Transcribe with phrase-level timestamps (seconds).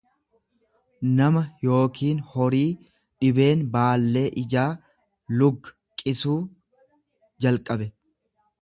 [1.19, 4.67] nama yookiin horii dhibeen baallee ijaa
[5.43, 6.41] lugqisuu
[7.47, 7.95] jalqabe.